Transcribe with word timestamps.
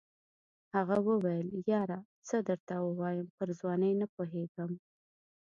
هغه 0.75 0.95
وویل 1.09 1.47
یاره 1.71 1.99
څه 2.27 2.37
درته 2.47 2.73
ووایم 2.85 3.27
پر 3.37 3.47
ځوانۍ 3.59 3.93
نه 4.01 4.07
پوهېږم. 4.15 4.71